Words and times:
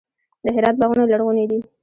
د 0.43 0.45
هرات 0.55 0.75
باغونه 0.79 1.03
لرغوني 1.11 1.45
دي. 1.51 1.59